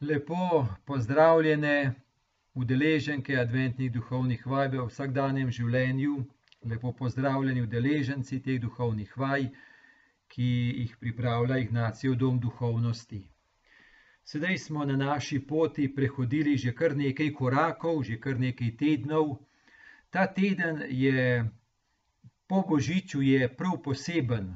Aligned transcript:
Lepo 0.00 0.66
pozdravljene 0.84 1.94
udeleženke 2.54 3.34
adventnih 3.36 3.90
duhovnih 3.92 4.46
vaj 4.46 4.68
v 4.72 4.86
vsakdanjem 4.86 5.50
življenju. 5.52 6.14
Lepo 6.72 6.92
pozdravljeni 7.00 7.60
udeleženci 7.66 8.38
teh 8.46 8.56
duhovnih 8.62 9.10
vaj, 9.22 9.44
ki 10.32 10.46
jih 10.78 10.94
pripravlja 11.02 11.58
Ignacijev 11.64 12.16
dom 12.22 12.38
duhovnosti. 12.40 13.20
Sedaj 14.24 14.56
smo 14.64 14.88
na 14.88 14.96
naši 14.96 15.42
poti 15.52 15.90
prehodili 15.94 16.56
že 16.56 16.72
kar 16.72 16.96
nekaj 16.96 17.32
korakov, 17.42 18.02
že 18.08 18.16
kar 18.16 18.40
nekaj 18.40 18.72
tednov. 18.80 19.36
Ta 20.10 20.26
teden 20.26 20.80
je 20.88 21.44
po 22.48 22.64
božiču 22.72 23.20
je 23.22 23.52
prav 23.56 23.82
poseben. 23.84 24.54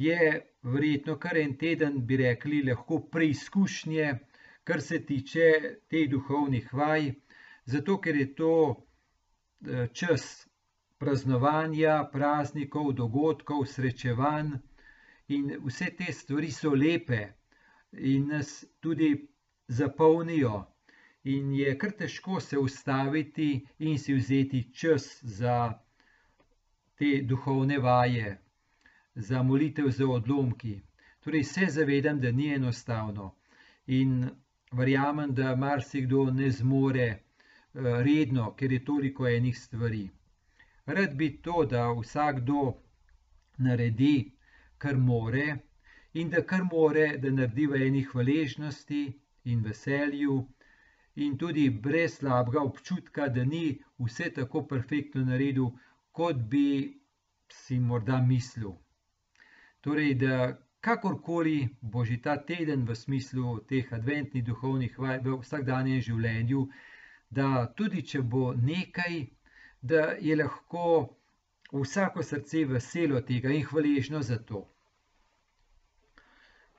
Je 0.00 0.28
verjetno 0.62 1.16
kar 1.18 1.36
en 1.36 1.56
teden, 1.60 1.98
bi 2.06 2.16
rekli, 2.16 2.62
lahko 2.68 3.00
preizkušnje, 3.12 4.06
kar 4.64 4.80
se 4.80 5.00
tiče 5.06 5.48
teh 5.90 6.06
duhovnih 6.08 6.72
vaj, 6.72 7.10
zato 7.64 7.98
ker 8.00 8.16
je 8.16 8.28
to 8.34 8.54
čas 9.92 10.24
praznovanja, 10.98 12.08
praznikov, 12.12 12.92
dogodkov, 12.92 13.66
srečevanj. 13.66 14.56
In 15.36 15.52
vse 15.66 15.90
te 15.98 16.12
stvari 16.12 16.50
so 16.50 16.72
lepe 16.74 17.20
in 17.92 18.28
nas 18.28 18.64
tudi 18.80 19.12
zapolnijo. 19.68 20.64
In 21.24 21.52
je 21.54 21.76
kar 21.78 21.92
težko 21.92 22.40
se 22.40 22.58
ustaviti 22.58 23.50
in 23.78 23.98
si 23.98 24.14
vzeti 24.14 24.62
čas 24.72 25.10
za 25.22 25.56
te 26.96 27.20
duhovne 27.22 27.78
vaje, 27.78 28.38
za 29.14 29.42
molitev 29.42 29.90
z 29.90 30.04
odlomki. 30.04 30.80
Torej 31.20 31.44
se 31.44 31.66
zavedam, 31.68 32.20
da 32.20 32.30
ni 32.30 32.52
enostavno, 32.54 33.34
in 33.86 34.30
verjamem, 34.72 35.34
da 35.34 35.56
marsikdo 35.56 36.30
ne 36.30 36.50
zmore, 36.50 37.08
redno, 37.74 38.52
ker 38.54 38.72
je 38.72 38.84
toliko 38.84 39.28
enih 39.28 39.58
stvari. 39.58 40.08
Rad 40.86 41.14
bi 41.16 41.28
to, 41.42 41.64
da 41.64 41.90
vsakdo 41.92 42.74
naredi, 43.58 44.32
kar 44.78 44.96
more, 44.96 45.58
in 46.14 46.30
da 46.30 46.42
kar 46.42 46.64
more, 46.72 47.18
da 47.18 47.30
naredi 47.30 47.66
v 47.66 47.82
eni 47.86 48.02
hvaležnosti 48.02 49.02
in 49.44 49.62
veselju 49.62 50.38
in 51.16 51.36
tudi 51.38 51.68
brez 51.70 52.18
slabega 52.18 52.62
občutka, 52.62 53.28
da 53.28 53.44
ni 53.44 53.78
vse 53.98 54.30
tako 54.34 54.62
perfektno 54.66 55.24
naredil, 55.24 55.70
kot 56.12 56.36
bi 56.36 56.96
si 57.48 57.78
morda 57.78 58.20
mislil. 58.22 58.72
Torej, 59.80 60.14
da 60.14 60.56
kakorkoli 60.80 61.68
bo 61.80 62.04
že 62.04 62.16
ta 62.22 62.36
teden 62.36 62.84
v 62.88 62.94
smislu 62.94 63.60
teh 63.68 63.92
adventnih 63.92 64.44
duhovnih 64.44 64.98
vaj 64.98 65.20
v 65.24 65.36
vsakdanjem 65.42 66.00
življenju, 66.08 66.66
da 67.30 67.66
tudi 67.76 68.02
če 68.02 68.20
bo 68.34 68.52
nekaj, 68.54 69.16
da 69.82 70.02
je 70.20 70.36
lahko 70.36 70.84
vsako 71.72 72.22
srce 72.22 72.64
veselo 72.64 73.20
tega 73.20 73.52
in 73.56 73.64
hvaležno 73.70 74.22
za 74.22 74.38
to. 74.50 74.66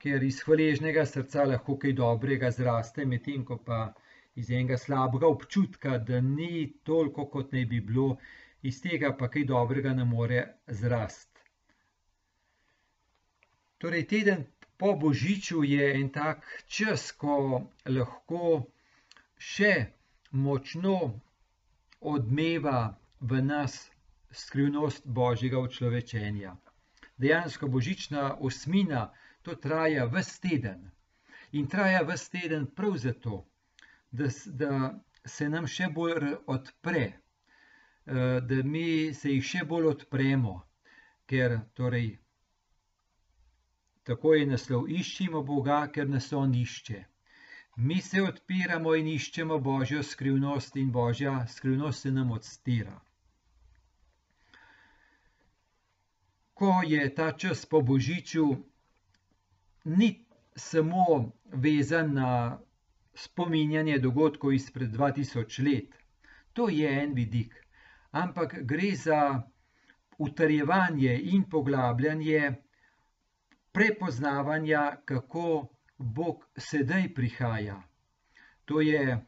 Ker 0.02 0.22
iz 0.22 0.42
hvaležnega 0.46 1.06
srca 1.06 1.46
lahko 1.46 1.78
kaj 1.78 1.96
dobrega 2.02 2.50
zraste, 2.50 3.06
medtem 3.06 3.44
ko 3.44 3.58
pa 3.66 3.80
iz 4.34 4.50
enega 4.50 4.78
slabega 4.78 5.26
občutka, 5.26 5.98
da 5.98 6.20
ni 6.20 6.72
toliko, 6.82 7.26
kot 7.26 7.52
naj 7.52 7.66
bi 7.66 7.80
bilo, 7.80 8.16
iz 8.62 8.80
tega 8.82 9.12
pa 9.18 9.30
kaj 9.30 9.46
dobrega 9.50 9.94
ne 9.94 10.04
more 10.04 10.42
zrasti. 10.66 11.31
Torej 13.82 14.06
teden 14.06 14.44
po 14.78 14.94
božiču 14.94 15.64
je 15.64 16.00
en 16.00 16.08
tak 16.14 16.46
čas, 16.70 17.10
ko 17.12 17.66
lahko 17.86 18.68
še 19.38 19.72
močno 20.30 20.94
odmeva 22.00 22.94
v 23.20 23.42
nas 23.42 23.90
skrivnost 24.30 25.06
božjega 25.06 25.58
učlovečenja. 25.58 26.54
Dejansko 27.18 27.66
božična 27.68 28.36
osmina, 28.40 29.10
to 29.42 29.54
traja 29.54 30.06
ves 30.06 30.38
teden. 30.38 30.86
In 31.52 31.66
traja 31.66 32.06
ves 32.06 32.28
teden 32.30 32.66
prav 32.66 32.96
zato, 32.96 33.44
da 34.12 34.30
da 34.46 34.94
se 35.26 35.48
nam 35.48 35.66
še 35.66 35.90
bolj 35.94 36.36
odpre, 36.46 37.04
da 38.06 38.62
mi 38.64 39.14
se 39.14 39.34
ji 39.34 39.42
še 39.42 39.66
bolj 39.66 39.90
odpremo, 39.96 40.60
ker 41.26 41.60
torej 41.74 42.21
tako 44.02 44.34
je 44.34 44.46
naslov, 44.46 44.88
Iščimo 44.90 45.42
Boga, 45.42 45.86
ker 45.94 46.08
nas 46.08 46.32
on 46.32 46.54
išče. 46.54 47.04
Mi 47.76 48.00
se 48.00 48.22
odpiramo 48.22 48.94
in 48.94 49.06
iščemo 49.08 49.58
božjo 49.58 50.02
skrivnost 50.02 50.76
in 50.76 50.90
božja 50.92 51.46
skrivnost 51.46 52.02
se 52.02 52.10
nam 52.10 52.30
odstira. 52.30 53.00
Ko 56.54 56.82
je 56.86 57.14
ta 57.14 57.30
čas 57.32 57.64
po 57.66 57.80
božiču, 57.80 58.44
ni 59.84 60.10
samo 60.56 61.32
vezan 61.52 62.12
na 62.14 62.58
spominjanje 63.14 63.98
dogodkov 63.98 64.52
izpred 64.52 64.92
dva 64.92 65.10
tisoč 65.12 65.58
let. 65.58 65.96
To 66.52 66.68
je 66.68 66.92
en 67.02 67.14
vidik. 67.14 67.56
Ampak 68.10 68.54
gre 68.62 68.92
za 68.96 69.42
utrjevanje 70.18 71.20
in 71.22 71.44
poglabljanje 71.50 72.52
prepoznavanja, 73.72 74.96
kako 75.04 75.68
Bog 75.98 76.46
sedaj 76.56 77.14
prihaja. 77.14 77.82
To 78.64 78.80
je 78.80 79.18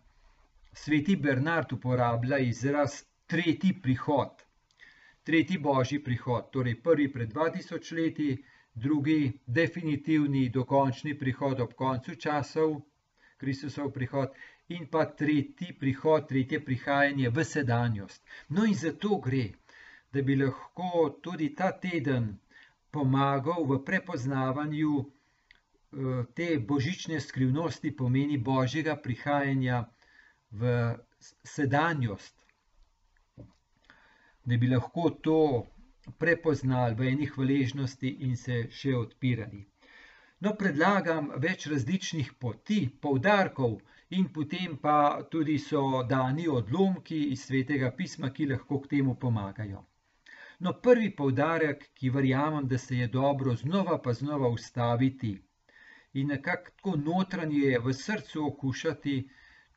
sveti 0.72 1.16
Bernard 1.16 1.72
uporablja 1.72 2.38
izraz 2.38 3.02
tretji 3.26 3.72
prihod. 3.82 4.42
Tretji 5.22 5.58
božji 5.58 6.04
prihod, 6.04 6.50
torej 6.52 6.82
prvi 6.82 7.12
pred 7.12 7.28
dva 7.28 7.50
tisoč 7.50 7.92
leti, 7.92 8.44
drugi 8.74 9.32
definitivni 9.46 10.48
dokončni 10.48 11.18
prihod 11.18 11.60
ob 11.60 11.72
koncu 11.74 12.14
časov, 12.14 12.80
Kristusov 13.36 13.92
prihod, 13.92 14.34
in 14.68 14.86
pa 14.90 15.04
tretji 15.04 15.72
prihod, 15.80 16.28
tretje 16.28 16.64
prihajanje 16.64 17.30
v 17.30 17.44
sedanjost. 17.44 18.22
No, 18.48 18.64
in 18.64 18.74
za 18.74 18.92
to 18.92 19.18
gre, 19.18 19.48
da 20.12 20.22
bi 20.22 20.36
lahko 20.36 21.18
tudi 21.22 21.54
ta 21.54 21.72
teden 21.80 22.38
pomagal 22.94 23.66
v 23.70 23.80
prepoznavanju, 23.84 24.94
te 26.34 26.58
božične 26.58 27.20
skrivnosti, 27.20 27.96
pomeni 27.96 28.38
božjega 28.38 28.96
prihajanja 28.96 29.84
v 30.50 30.72
sedanjost. 31.42 32.34
Da 34.44 34.56
bi 34.56 34.68
lahko 34.68 35.10
to 35.10 35.38
prepoznali 36.18 36.94
v 36.94 37.08
eni 37.12 37.26
hvaležnosti 37.26 38.10
in 38.26 38.36
se 38.36 38.66
še 38.70 38.96
odpirali. 38.96 39.62
No, 40.44 40.52
predlagam 40.60 41.30
več 41.40 41.66
različnih 41.72 42.34
poti, 42.38 42.80
poudarkov 43.00 43.78
in 44.18 44.26
potem 44.28 44.76
pa 44.76 45.22
tudi 45.30 45.56
so 45.58 46.02
dani 46.10 46.48
odlomki 46.48 47.22
iz 47.32 47.46
Svetega 47.46 47.90
pisma, 47.96 48.30
ki 48.30 48.50
lahko 48.50 48.82
k 48.82 48.96
temu 48.96 49.14
pomagajo. 49.14 49.84
No, 50.64 50.72
prvi 50.84 51.10
poudarek, 51.16 51.82
ki 51.94 52.10
verjamem, 52.10 52.68
da 52.68 52.78
se 52.78 52.96
je 52.96 53.08
dobro 53.08 53.54
znova 53.54 53.98
pa 54.02 54.12
znova 54.12 54.48
ustaviti 54.48 55.32
in 56.14 56.28
nekako 56.28 56.70
tako 56.70 56.96
notranje 56.96 57.78
v 57.84 57.92
srcu 57.92 58.46
okušati 58.46 59.16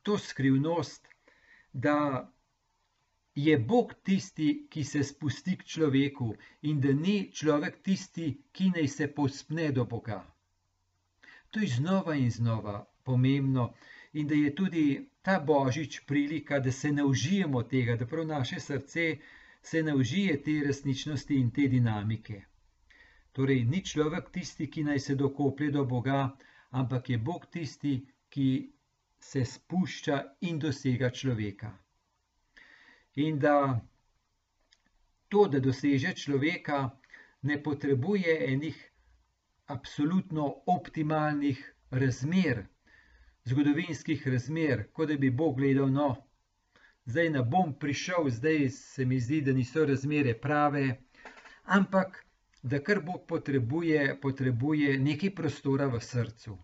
to 0.02 0.18
skrivnost, 0.18 1.08
da 1.72 1.96
je 3.34 3.58
Bog 3.58 3.92
tisti, 4.02 4.66
ki 4.70 4.84
se 4.84 5.02
spusti 5.02 5.56
k 5.58 5.64
človeku, 5.64 6.32
in 6.62 6.80
da 6.80 6.92
ni 6.92 7.30
človek 7.32 7.82
tisti, 7.82 8.30
ki 8.52 8.70
naj 8.76 8.88
se 8.88 9.08
povzpne 9.14 9.70
do 9.72 9.84
Boga. 9.84 10.22
To 11.50 11.60
je 11.60 11.68
znova 11.74 12.14
in 12.14 12.30
znova 12.30 12.84
pomembno 13.04 13.74
in 14.12 14.26
da 14.26 14.34
je 14.34 14.54
tudi 14.54 14.86
ta 15.22 15.40
božič 15.40 16.00
prilika, 16.06 16.58
da 16.60 16.72
se 16.72 16.92
naužijemo 16.92 17.62
tega, 17.62 17.96
da 17.96 18.06
prav 18.06 18.26
naše 18.26 18.60
srce 18.60 19.18
se 19.70 19.82
naužije 19.82 20.42
te 20.42 20.54
resničnosti 20.66 21.34
in 21.36 21.50
te 21.50 21.68
dinamike. 21.68 22.38
Torej, 23.32 23.64
ni 23.64 23.82
človek 23.84 24.30
tisti, 24.32 24.66
ki 24.70 24.84
naj 24.84 25.00
se 25.06 25.14
dokoplje 25.14 25.70
do 25.70 25.84
Boga, 25.84 26.20
ampak 26.70 27.10
je 27.10 27.18
Bog 27.18 27.44
tisti, 27.52 27.98
ki 28.28 28.48
se 29.20 29.44
spušča 29.44 30.22
in 30.40 30.58
dosega 30.58 31.10
človeka. 31.10 31.72
In 33.14 33.38
da 33.38 33.80
to, 35.28 35.44
da 35.52 35.60
doseže 35.60 36.14
človeka, 36.14 36.80
ne 37.42 37.62
potrebuje 37.62 38.38
enih 38.52 38.78
absolutno 39.66 40.46
optimalnih 40.66 41.60
razmer, 41.90 42.64
zgodovinskih 43.44 44.28
razmer, 44.28 44.86
kot 44.92 45.12
da 45.12 45.16
bi 45.16 45.30
Bog 45.30 45.60
gledal, 45.60 45.92
no, 45.92 46.08
zdaj 47.08 47.30
ne 47.34 47.42
bom 47.42 47.72
prišel, 47.80 48.28
zdaj 48.30 48.68
se 48.76 49.04
mi 49.04 49.18
zdi, 49.20 49.40
da 49.40 49.52
niso 49.56 49.86
razmere 49.88 50.34
prave, 50.40 50.86
ampak 51.64 52.24
da 52.62 52.82
kar 52.84 53.00
Bog 53.00 53.26
potrebuje, 53.28 54.18
potrebuje 54.20 54.98
nekaj 55.00 55.34
prostora 55.34 55.86
v 55.88 56.00
srcu. 56.00 56.58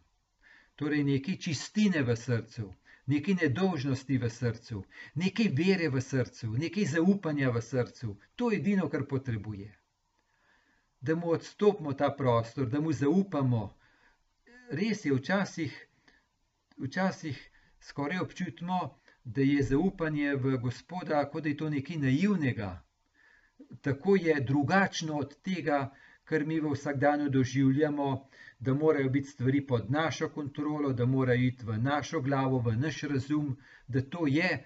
torej 0.77 1.05
nekaj 1.05 1.37
čistine 1.39 2.03
v 2.03 2.17
srcu, 2.17 2.73
nekaj 3.07 3.35
nedožnosti 3.43 4.19
v 4.19 4.31
srcu, 4.31 4.83
nekaj 5.15 5.49
vere 5.55 5.89
v 5.89 6.01
srcu, 6.03 6.51
nekaj 6.59 6.89
zaupanja 6.97 7.51
v 7.51 7.63
srcu. 7.63 8.17
To 8.37 8.51
je 8.51 8.59
edino, 8.59 8.89
kar 8.89 9.07
potrebuje. 9.07 9.71
Da 11.01 11.15
mu 11.15 11.31
odstopimo 11.31 11.93
ta 11.93 12.11
prostor, 12.11 12.67
da 12.67 12.81
mu 12.81 12.93
zaupamo. 12.93 13.71
Res 14.71 15.05
je, 15.05 15.15
včasih, 15.15 15.73
včasih 16.77 17.39
skoraj 17.81 18.19
občutimo, 18.19 18.99
da 19.25 19.41
je 19.41 19.63
zaupanje 19.63 20.35
v 20.37 20.57
Gospoda, 20.59 21.25
kot 21.33 21.43
da 21.43 21.49
je 21.49 21.57
to 21.57 21.71
nekaj 21.71 21.97
naivnega. 21.97 22.83
Tako 23.81 24.17
je 24.17 24.41
drugačno 24.41 25.19
od 25.19 25.35
tega, 25.43 25.95
kar 26.25 26.47
mi 26.47 26.61
v 26.61 26.73
vsakdanju 26.73 27.31
doživljamo, 27.31 28.29
da 28.59 28.75
morajo 28.75 29.11
biti 29.11 29.29
stvari 29.29 29.67
pod 29.67 29.91
našo 29.91 30.29
kontrolo, 30.29 30.93
da 30.93 31.07
morajo 31.07 31.47
iti 31.47 31.67
v 31.67 31.79
našo 31.79 32.21
glavo, 32.21 32.59
v 32.59 32.77
naš 32.77 33.03
razum, 33.03 33.57
da 33.89 34.03
to 34.03 34.27
je, 34.27 34.65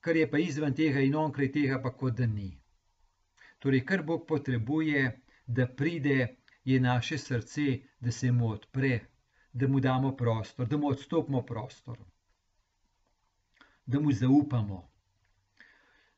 kar 0.00 0.16
je 0.16 0.30
pa 0.30 0.38
izven 0.38 0.74
tega 0.74 1.00
in 1.00 1.14
onkraj 1.14 1.52
tega, 1.52 1.82
pa 1.82 1.92
kot 1.92 2.14
da 2.14 2.26
ni. 2.26 2.58
Torej, 3.58 3.84
kar 3.84 4.02
Bog 4.02 4.26
potrebuje, 4.28 5.20
da 5.46 5.66
pride, 5.66 6.36
je 6.64 6.80
naše 6.80 7.18
srce, 7.18 7.78
da 8.00 8.10
se 8.10 8.32
mu 8.32 8.48
odpre, 8.48 9.00
da 9.52 9.68
mu 9.68 9.80
damo 9.80 10.16
prostor, 10.16 10.66
da 10.66 10.76
mu 10.76 10.88
odstopimo 10.88 11.42
prostor, 11.42 11.98
da 13.86 14.00
mu 14.00 14.12
zaupamo. 14.12 14.90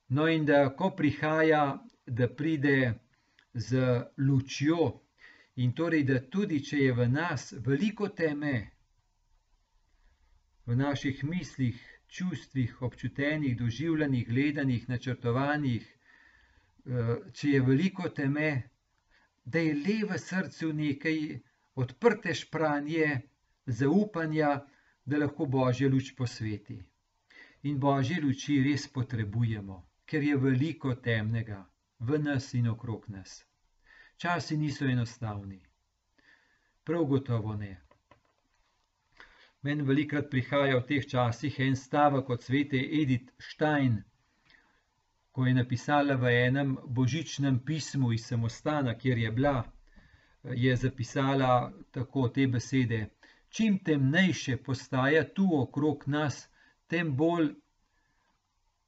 No, 0.09 0.29
in 0.29 0.45
da 0.45 0.75
ko 0.77 0.91
prihaja, 0.97 1.85
da 2.07 2.29
pride 2.29 2.95
z 3.55 4.03
lučjo, 4.17 5.01
in 5.57 5.75
torej, 5.75 6.05
da 6.05 6.21
tudi 6.21 6.63
če 6.65 6.79
je 6.79 6.93
v 6.93 7.09
nas 7.13 7.53
veliko 7.67 8.09
teme, 8.09 8.71
v 10.67 10.77
naših 10.77 11.25
mislih, 11.25 11.77
čustvih, 12.09 12.83
občutenih, 12.83 13.57
doživljenih, 13.57 14.27
gledanih, 14.29 14.89
načrtovanih, 14.89 15.85
eh, 15.85 17.15
če 17.33 17.49
je 17.49 17.61
veliko 17.61 18.09
teme, 18.09 18.71
da 19.45 19.59
je 19.59 19.75
le 19.75 19.99
v 20.09 20.19
srcu 20.19 20.73
nekaj 20.73 21.41
odprte 21.75 22.35
špranje, 22.35 23.21
zaupanja, 23.67 24.65
da 25.05 25.19
lahko 25.19 25.47
božja 25.47 25.89
luč 25.89 26.15
posveti. 26.17 26.81
In 27.69 27.79
božje 27.81 28.21
luči 28.25 28.61
res 28.65 28.87
potrebujemo, 28.99 29.83
ker 30.09 30.23
je 30.25 30.37
veliko 30.45 30.95
temnega 31.07 31.59
v 32.11 32.19
nas 32.19 32.55
in 32.55 32.69
okrog 32.71 33.09
nas. 33.09 33.45
Časi 34.17 34.57
niso 34.57 34.87
enostavni. 34.87 35.59
Prav 36.85 37.05
gotovo 37.05 37.57
ne. 37.57 37.73
Meni 39.63 39.83
velikrat 39.83 40.31
prihaja 40.31 40.79
v 40.79 40.87
teh 40.91 41.07
časih 41.13 41.59
en 41.61 41.77
stavek 41.77 42.31
od 42.31 42.43
svete 42.43 42.79
Edith 43.01 43.33
Stein, 43.51 43.99
ko 45.33 45.47
je 45.47 45.55
napisala 45.55 46.17
v 46.17 46.31
enem 46.49 46.77
božičnem 46.99 47.59
pismu 47.67 48.13
iz 48.13 48.25
samostana, 48.27 48.95
kjer 48.95 49.19
je 49.19 49.33
bila, 49.33 49.57
je 50.45 50.77
zapisala 50.77 51.73
tako 51.91 52.29
te 52.29 52.47
besede: 52.47 53.09
Čim 53.51 53.79
temnejše 53.85 54.57
postaja 54.57 55.27
tu 55.35 55.51
okrog 55.61 56.05
nas, 56.07 56.47
tem 56.89 57.17
bolj 57.17 57.53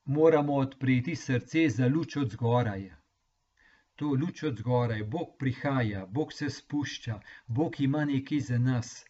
moramo 0.05 0.62
odpreti 0.64 1.17
srce 1.17 1.69
za 1.69 1.87
luč 1.87 2.17
od 2.17 2.32
zgoraj 2.37 2.91
to 4.00 4.14
luč 4.17 4.43
od 4.43 4.56
zgoraj, 4.56 5.02
Bog 5.05 5.35
prihaja, 5.38 6.06
Bog 6.06 6.32
se 6.32 6.50
spušča, 6.50 7.20
Bog 7.47 7.81
ima 7.81 8.05
nekaj 8.05 8.41
za 8.41 8.58
nas. 8.58 9.05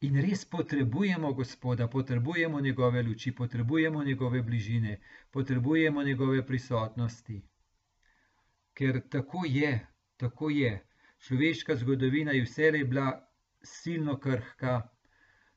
In 0.00 0.16
res 0.16 0.44
potrebujemo 0.44 1.32
Gospoda, 1.32 1.88
potrebujemo 1.88 2.60
njegove 2.60 3.02
luči, 3.02 3.34
potrebujemo 3.36 4.04
njegove 4.04 4.42
bližine, 4.42 4.96
potrebujemo 5.30 6.02
njegove 6.02 6.46
prisotnosti. 6.46 7.42
Ker 8.74 9.02
tako 9.08 9.44
je, 9.46 9.86
tako 10.16 10.50
je. 10.50 10.72
Človeška 11.18 11.76
zgodovina 11.76 12.32
je 12.32 12.46
vselej 12.48 12.84
bila 12.84 13.10
silno 13.62 14.16
krhka, 14.18 14.80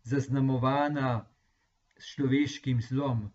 zaznamovana 0.03 1.32
človeškim 2.05 2.81
zlom. 2.81 3.31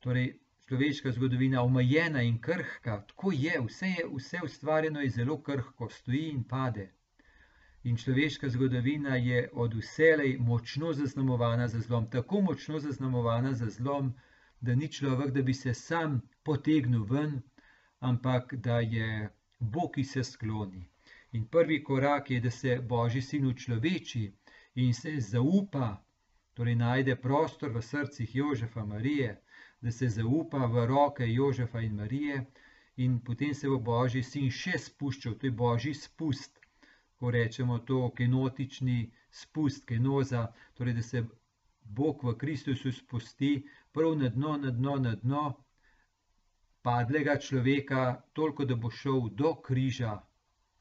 Torej, 0.00 0.38
človeška 0.68 1.12
zgodovina 1.12 1.62
omejena 1.62 2.22
in 2.22 2.38
krhka, 2.40 3.04
tako 3.08 3.32
je, 3.32 3.60
vse 3.66 3.86
je, 3.86 4.04
vse 4.16 4.40
ustvarjeno 4.44 5.00
je 5.00 5.10
zelo 5.10 5.38
krhko, 5.42 5.88
stoji 5.88 6.28
in 6.30 6.44
pade. 6.44 6.90
In 7.84 7.96
človeška 7.96 8.48
zgodovina 8.48 9.16
je 9.16 9.48
od 9.52 9.74
vselej 9.74 10.36
močno 10.38 10.92
zaznamovana 10.92 11.68
za 11.68 11.80
zlom, 11.80 12.10
tako 12.10 12.40
močno 12.40 12.78
zaznamovana 12.78 13.52
za 13.54 13.68
zlom, 13.68 14.14
da 14.60 14.74
ni 14.74 14.88
človek, 14.88 15.30
da 15.30 15.42
bi 15.42 15.54
se 15.54 15.74
sam 15.74 16.20
potegnil 16.42 17.04
ven, 17.04 17.40
ampak 18.00 18.54
da 18.54 18.80
je 18.80 19.30
Bog, 19.58 19.92
ki 19.94 20.04
se 20.04 20.24
skloni. 20.24 20.84
In 21.32 21.44
prvi 21.46 21.82
korak 21.84 22.30
je, 22.30 22.40
da 22.40 22.50
se 22.50 22.78
Božji 22.80 23.22
sin 23.22 23.46
učloveči 23.46 24.32
in 24.74 24.94
se 24.94 25.16
zaupa, 25.20 26.04
torej 26.54 26.76
najde 26.76 27.16
prostor 27.16 27.72
v 27.72 27.82
srcih 27.82 28.34
Jožefa 28.34 28.84
Marije, 28.84 29.40
da 29.80 29.90
se 29.90 30.08
zaupa 30.08 30.66
v 30.66 30.86
roke 30.86 31.26
Jožefa 31.26 31.80
in 31.80 31.96
Marije, 31.96 32.46
in 32.96 33.20
potem 33.20 33.54
se 33.54 33.68
bo 33.68 33.78
Božji 33.78 34.22
sin 34.22 34.50
še 34.50 34.78
spuščal, 34.78 35.34
to 35.34 35.46
je 35.46 35.52
Božji 35.52 35.94
spust, 35.94 36.60
ko 37.18 37.30
rečemo 37.30 37.78
to 37.78 38.10
kenotični 38.10 39.10
spust, 39.30 39.86
kenoza, 39.86 40.52
torej 40.74 40.94
da 40.94 41.02
se 41.02 41.24
Bog 41.84 42.24
v 42.24 42.36
Kristusu 42.38 42.92
spusti 42.92 43.66
prav 43.92 44.16
na 44.18 44.28
dno, 44.28 44.56
na 44.56 44.70
dno, 44.70 44.96
na 44.98 45.14
dno 45.14 45.44
padlega 46.82 47.38
človeka, 47.38 48.22
toliko 48.32 48.64
da 48.64 48.74
bo 48.74 48.90
šel 48.90 49.28
do 49.30 49.54
križa, 49.54 50.18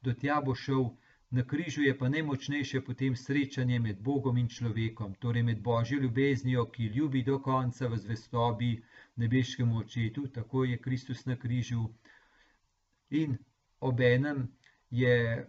do 0.02 0.14
tja 0.14 0.42
bo 0.42 0.56
šel. 0.56 0.90
Na 1.32 1.44
križu 1.48 1.82
je 1.82 1.98
pa 1.98 2.10
najmočnejše 2.10 2.82
potem 2.84 3.16
srečanje 3.16 3.78
med 3.80 4.00
Bogom 4.04 4.38
in 4.38 4.48
človekom, 4.52 5.14
torej 5.16 5.44
med 5.48 5.62
Božjo 5.64 6.00
ljubeznijo, 6.04 6.66
ki 6.72 6.90
ljubi 6.96 7.22
do 7.24 7.38
konca 7.40 7.88
v 7.88 7.98
zvestobi 7.98 8.72
nebeškemu 9.16 9.78
očetu, 9.78 10.28
tako 10.28 10.64
je 10.64 10.78
Kristus 10.78 11.26
na 11.26 11.38
križu. 11.40 11.86
In 13.10 13.38
obenem 13.80 14.42
je 14.90 15.48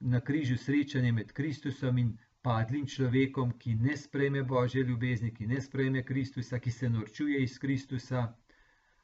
na 0.00 0.20
križu 0.20 0.56
srečanje 0.56 1.12
med 1.12 1.32
Kristusom 1.32 1.98
in 1.98 2.16
padlim 2.42 2.86
človekom, 2.86 3.52
ki 3.58 3.74
ne 3.74 3.96
sprejme 3.96 4.42
Božje 4.42 4.86
ljubezni, 4.88 5.34
ki 5.34 5.46
ne 5.46 5.60
sprejme 5.60 6.04
Kristusa, 6.04 6.58
ki 6.58 6.70
se 6.70 6.88
norčuje 6.88 7.42
iz 7.42 7.58
Kristusa, 7.58 8.24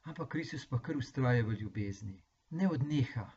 ampak 0.03 0.33
Kristus 0.33 0.65
pa 0.67 0.81
kar 0.81 0.97
ustraja 0.97 1.45
v 1.45 1.61
ljubezni, 1.61 2.23
ne 2.51 2.73
odneha. 2.73 3.29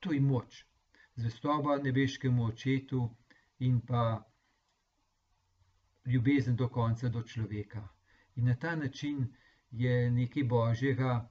To 0.00 0.16
je 0.16 0.20
moč 0.20 0.64
zvestoba 1.18 1.78
nebeškemu 1.82 2.44
očetu 2.44 3.02
in 3.58 3.80
pa 3.80 4.24
ljubezen 6.06 6.56
do 6.56 6.68
konca 6.68 7.08
do 7.08 7.22
človeka. 7.22 7.88
In 8.36 8.44
na 8.44 8.54
ta 8.54 8.76
način 8.76 9.26
je 9.70 10.10
nekaj 10.10 10.44
božjega 10.44 11.28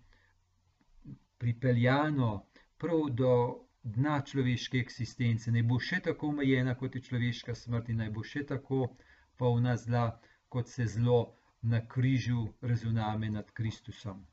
pripeljano 1.38 2.46
prav 2.77 3.10
do 3.10 3.34
dna 3.84 4.22
človeške 4.22 4.77
eksistence. 4.77 5.51
Ne 5.51 5.63
bo 5.63 5.79
še 5.79 6.00
tako 6.03 6.34
omejena, 6.34 6.75
kot 6.75 6.96
je 6.96 7.01
človeška 7.01 7.56
smrt, 7.56 7.89
in 7.89 8.03
naj 8.03 8.10
bo 8.12 8.24
še 8.24 8.44
tako 8.46 8.88
polna 9.38 9.77
zla, 9.77 10.10
kot 10.50 10.67
se 10.67 10.86
zlo 10.86 11.20
na 11.62 11.79
križu 11.88 12.48
razuname 12.62 13.29
nad 13.29 13.51
Kristusom. 13.51 14.25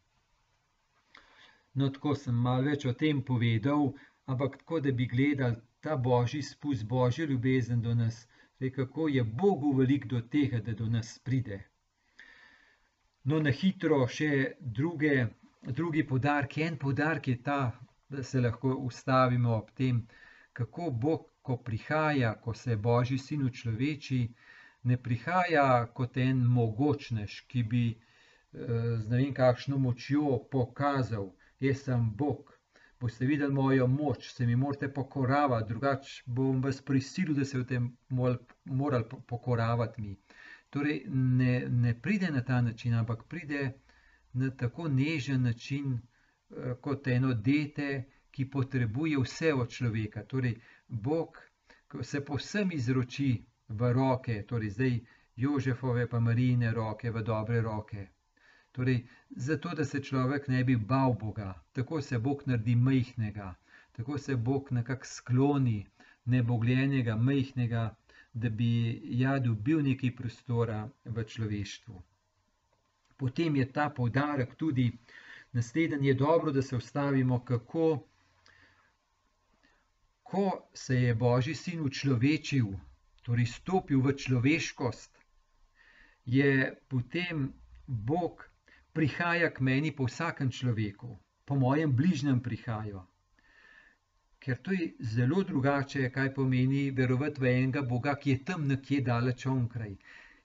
No, 1.74 1.88
tako 1.90 2.14
sem 2.14 2.34
malo 2.34 2.66
več 2.70 2.86
o 2.86 2.92
tem 2.92 3.22
povedal, 3.22 3.94
ampak 4.26 4.58
tako, 4.58 4.80
da 4.80 4.92
bi 4.92 5.06
gledali 5.06 5.60
ta 5.80 5.96
božji 5.96 6.42
spust, 6.42 6.84
božjo 6.88 7.26
ljubezen 7.26 7.82
do 7.82 7.94
nas, 7.94 8.28
zdaj 8.56 8.70
kako 8.70 9.08
je 9.08 9.24
Bogu 9.24 9.72
velik 9.72 10.06
do 10.06 10.20
tega, 10.20 10.60
da 10.60 10.72
do 10.72 10.86
nas 10.86 11.18
pride. 11.18 11.64
No, 13.24 13.40
na 13.40 13.50
hitro 13.50 14.06
še 14.08 14.54
druge, 14.60 15.26
drugi 15.62 16.06
podarki. 16.06 16.62
En 16.62 16.78
podarek 16.78 17.28
je 17.28 17.42
ta, 17.42 17.60
da 18.08 18.22
se 18.22 18.40
lahko 18.40 18.74
ustavimo 18.88 19.54
ob 19.56 19.70
tem, 19.76 20.02
kako 20.52 20.90
Bog, 20.90 21.30
ko 21.42 21.56
prihaja, 21.56 22.34
ko 22.40 22.54
se 22.54 22.76
božji 22.76 23.18
sin 23.18 23.44
v 23.44 23.50
človeči, 23.52 24.20
ne 24.88 24.96
prihaja 24.96 25.86
kot 25.96 26.16
en 26.16 26.40
mogočnež, 26.56 27.42
ki 27.48 27.62
bi 27.62 27.84
eh, 27.92 28.96
z 29.00 29.10
ne 29.10 29.20
vem 29.20 29.34
kakšno 29.36 29.78
močjo 29.78 30.38
pokazal, 30.52 31.32
jaz 31.60 31.84
sem 31.84 32.06
Bog, 32.16 32.53
boste 33.04 33.26
videli 33.26 33.52
mojo 33.52 33.86
moč, 33.86 34.30
se 34.32 34.46
mi 34.46 34.56
morate 34.56 34.88
pokoravati, 34.88 35.68
drugače 35.68 36.22
bom 36.26 36.62
vas 36.64 36.80
prisilil, 36.82 37.34
da 37.36 37.44
se 37.44 37.58
v 37.58 37.66
tem 37.68 37.88
morali 38.64 39.04
pokoravati 39.28 40.02
mi. 40.02 40.14
Torej, 40.70 41.02
ne, 41.08 41.66
ne 41.68 41.92
pride 42.00 42.30
na 42.32 42.40
ta 42.44 42.60
način, 42.60 42.94
ampak 42.94 43.26
pride 43.28 43.72
na 44.32 44.50
tako 44.50 44.88
nežen 44.88 45.42
način, 45.42 45.98
eh, 45.98 46.74
kot 46.80 47.06
eno 47.06 47.34
dete, 47.34 47.90
ki 48.30 48.48
potrebuje 48.50 49.20
vse 49.20 49.52
od 49.54 49.68
človeka. 49.70 50.24
Torej, 50.24 50.56
Bog 50.88 51.36
se 52.02 52.24
povsem 52.24 52.72
izroči 52.72 53.44
v 53.68 53.92
roke, 53.92 54.42
torej 54.48 54.70
zdaj 54.70 54.98
Jožefove 55.36 56.08
pa 56.08 56.20
Marijine 56.20 56.72
roke 56.72 57.10
v 57.10 57.22
dobre 57.22 57.60
roke. 57.60 58.13
Torej, 58.74 59.04
zato, 59.30 59.70
da 59.78 59.84
se 59.84 60.00
človek 60.02 60.48
ne 60.48 60.64
bi 60.64 60.74
bal 60.76 61.12
Boga, 61.14 61.52
tako 61.72 62.00
se 62.02 62.18
Bog 62.18 62.42
naredi 62.46 62.74
majhnega, 62.76 63.54
tako 63.92 64.18
se 64.18 64.36
Bog 64.36 64.72
nekako 64.72 65.06
skloni 65.06 65.86
nebogljenega, 66.24 67.14
majhnega, 67.16 67.84
da 68.32 68.50
bi 68.50 69.00
ja 69.20 69.38
dobil 69.38 69.82
nekaj 69.82 70.10
prostora 70.16 70.88
v 71.04 71.24
človeštvu. 71.24 72.00
Potem 73.16 73.56
je 73.56 73.66
ta 73.72 73.90
poudarek 73.90 74.56
tudi 74.58 74.88
naslednji, 75.52 76.08
je 76.08 76.14
dobro, 76.14 76.52
da 76.52 76.62
se 76.62 76.76
ustavimo, 76.76 77.44
kako 77.44 77.86
ko 80.22 80.68
se 80.74 80.96
je 81.02 81.14
Božji 81.14 81.54
sin 81.54 81.80
učlovečil, 81.80 82.66
torej 83.22 83.46
stopil 83.46 84.02
v 84.02 84.16
človeškost, 84.16 85.18
je 86.26 86.74
potem 86.88 87.52
Bog 87.86 88.42
prihaja 88.94 89.50
k 89.50 89.60
meni 89.60 89.90
po 89.92 90.06
vsakem 90.06 90.50
človeku, 90.50 91.18
po 91.44 91.56
mojem 91.58 91.92
bližnjem 91.96 92.38
prihaja. 92.40 93.02
Ker 94.38 94.60
to 94.62 94.72
je 94.72 94.92
zelo 95.00 95.42
drugače, 95.42 96.10
kaj 96.12 96.34
pomeni 96.34 96.90
verovati 96.90 97.40
v 97.40 97.50
enega 97.50 97.82
Boga, 97.82 98.14
ki 98.14 98.30
je 98.30 98.44
tam 98.44 98.66
nekje 98.68 99.00
daleč 99.00 99.46
onkraj. 99.46 99.96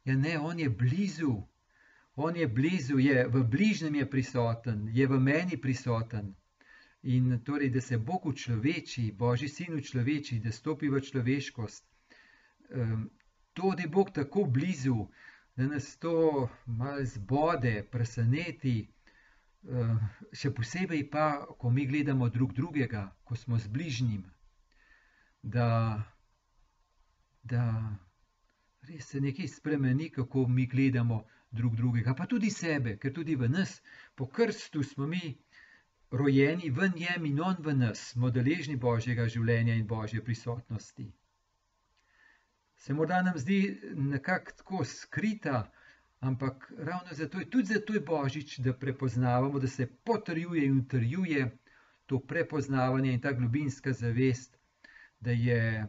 Ja, 0.06 0.16
ne, 0.16 0.38
on 0.40 0.60
je 0.60 0.70
blizu, 0.70 1.36
on 2.16 2.36
je 2.36 2.48
blizu, 2.48 2.98
je 3.00 3.28
v 3.28 3.44
bližnjem 3.44 3.96
je 3.96 4.10
prisoten, 4.10 4.88
je 4.96 5.08
v 5.08 5.20
meni 5.20 5.60
prisoten. 5.62 6.34
In 7.04 7.40
torej, 7.46 7.70
da 7.70 7.82
se 7.82 7.98
Bog 7.98 8.26
učloveči, 8.26 9.12
Božji 9.12 9.48
sin 9.48 9.76
učloveči, 9.76 10.40
da 10.40 10.52
stopi 10.52 10.90
v 10.90 11.00
človeškost. 11.00 11.86
To, 13.54 13.76
da 13.76 13.84
je 13.84 13.88
Bog 13.88 14.12
tako 14.16 14.44
blizu, 14.46 15.06
da 15.60 15.68
nas 15.68 15.90
to 15.98 16.16
malo 16.66 17.04
zbode, 17.06 17.74
preseneti, 17.92 18.78
še 20.34 20.52
posebej 20.56 21.02
pa, 21.12 21.24
ko 21.60 21.70
mi 21.70 21.84
gledamo 21.86 22.30
drug 22.30 22.54
drugega, 22.54 23.02
ko 23.24 23.36
smo 23.36 23.60
z 23.60 23.68
bližnjim, 23.68 24.22
da, 25.44 25.68
da 27.44 27.66
res 28.88 29.12
se 29.12 29.20
nekaj 29.20 29.48
spremeni, 29.50 30.08
kako 30.12 30.48
mi 30.48 30.66
gledamo 30.68 31.20
drug 31.52 31.76
drugega, 31.76 32.16
pa 32.16 32.26
tudi 32.26 32.50
sebe, 32.52 32.96
ker 32.98 33.12
tudi 33.12 33.36
v 33.36 33.50
nas, 33.50 33.76
po 34.16 34.30
krstu 34.30 34.84
smo 34.84 35.08
mi 35.08 35.36
rojeni 36.12 36.72
v 36.72 36.92
njem 36.96 37.26
in 37.26 37.42
on 37.42 37.60
v 37.60 37.76
nas, 37.76 38.12
smo 38.14 38.32
deležni 38.32 38.78
Božjega 38.78 39.28
življenja 39.28 39.76
in 39.76 39.88
Božje 39.88 40.24
prisotnosti. 40.24 41.12
Se 42.80 42.94
morda 42.94 43.22
nam 43.22 43.38
zdi 43.38 43.82
nekako 43.96 44.52
tako 44.58 44.84
skrita, 44.86 45.72
ampak 46.20 46.72
ravno 46.78 47.12
zato 47.12 47.40
je 47.40 47.50
tudi 47.50 47.66
zato 47.66 47.94
je 47.94 48.00
Božič, 48.00 48.60
da 48.60 48.74
prepoznavamo, 48.74 49.60
da 49.60 49.68
se 49.68 49.88
potrjuje 49.88 50.66
in 50.66 50.80
utrjuje 50.80 51.58
to 52.06 52.20
prepoznavanje 52.20 53.14
in 53.14 53.22
ta 53.22 53.32
globinska 53.32 53.94
zavest, 53.94 54.58
da 55.20 55.32
je 55.32 55.88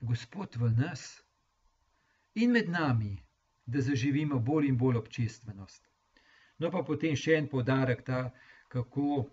Gospod 0.00 0.56
v 0.56 0.70
nas 0.70 1.22
in 2.34 2.50
med 2.50 2.68
nami, 2.68 3.22
da 3.66 3.80
zaživimo 3.80 4.38
bolj 4.38 4.68
in 4.68 4.76
bolj 4.78 4.96
občestvenost. 4.96 5.88
No, 6.58 6.70
pa 6.70 6.82
potem 6.82 7.16
še 7.16 7.38
en 7.38 7.48
podarek, 7.48 8.02
ta, 8.04 8.30
kako 8.68 9.24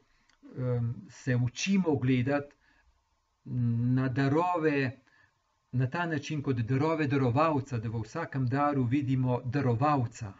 se 1.09 1.35
učimo 1.35 1.95
gledati 1.95 2.55
na 3.95 4.09
darove 4.09 5.00
na 5.71 5.87
ta 5.89 6.05
način, 6.05 6.41
kot 6.43 6.57
darove 6.57 7.07
darovalca, 7.07 7.77
da 7.77 7.89
v 7.89 8.01
vsakem 8.01 8.47
daru 8.47 8.83
vidimo 8.83 9.41
darovalca. 9.45 10.33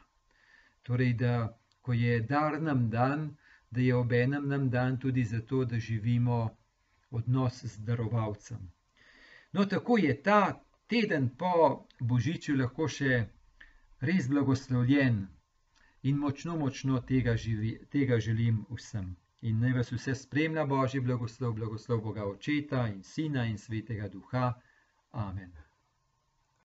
Torej, 0.84 1.14
da 1.14 1.58
ko 1.82 1.94
je 1.94 2.20
dar 2.22 2.62
nam 2.62 2.90
dan, 2.90 3.36
da 3.72 3.82
je 3.82 3.96
ob 3.96 4.12
enem 4.12 4.48
nam 4.48 4.70
dan 4.70 5.00
tudi 5.00 5.24
zato, 5.24 5.66
da 5.66 5.80
živimo 5.80 6.50
odnos 7.12 7.64
z 7.64 7.78
darovalcem. 7.78 8.72
No, 9.52 9.66
tako 9.66 9.98
je 9.98 10.22
ta 10.24 10.64
teden 10.88 11.30
po 11.38 11.86
Božiču 12.00 12.56
lahko 12.56 12.88
še 12.88 13.26
res 14.02 14.28
blagoslovljen 14.28 15.28
in 16.04 16.18
močno, 16.18 16.58
močno 16.58 17.00
tega, 17.02 17.36
živi, 17.36 17.78
tega 17.92 18.20
želim 18.20 18.66
vsem. 18.70 19.16
In 19.42 19.60
naj 19.60 19.74
vas 19.74 19.92
vse 19.92 20.16
spremlja 20.16 20.66
Božji 20.66 21.02
blagoslov, 21.02 21.54
blagoslov 21.54 22.02
Boga 22.02 22.26
Očeta 22.26 22.88
in 22.88 23.04
Sina 23.04 23.46
in 23.46 23.58
Svetega 23.58 24.08
Duha. 24.08 24.54
Amen. 25.14 25.52